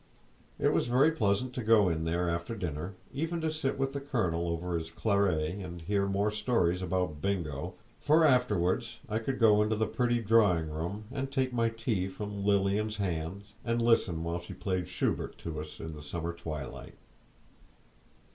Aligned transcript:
It 0.57 0.73
was 0.73 0.87
very 0.87 1.11
pleasant 1.11 1.53
to 1.53 1.63
go 1.63 1.87
in 1.87 2.05
there 2.05 2.27
after 2.27 2.55
dinner, 2.55 2.95
even 3.13 3.39
to 3.41 3.51
sit 3.51 3.77
with 3.77 3.93
the 3.93 4.01
colonel 4.01 4.49
over 4.49 4.75
his 4.75 4.89
claret, 4.89 5.59
and 5.59 5.79
hear 5.79 6.07
more 6.07 6.31
stories 6.31 6.81
about 6.81 7.21
Bingo; 7.21 7.75
for 7.99 8.25
afterward 8.25 8.83
I 9.07 9.19
could 9.19 9.37
go 9.37 9.61
into 9.61 9.75
the 9.75 9.85
pretty 9.85 10.19
drawing 10.19 10.71
room 10.71 11.03
and 11.11 11.31
take 11.31 11.53
my 11.53 11.69
tea 11.69 12.07
from 12.07 12.43
Lilian's 12.43 12.95
hands, 12.97 13.53
and 13.63 13.79
listen 13.79 14.23
while 14.23 14.39
she 14.39 14.53
played 14.55 14.87
Schubert 14.87 15.37
to 15.37 15.61
us 15.61 15.79
in 15.79 15.93
the 15.93 16.01
summer 16.01 16.33
twilight. 16.33 16.95